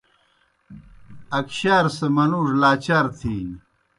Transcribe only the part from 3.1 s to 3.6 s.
تِھینیْ۔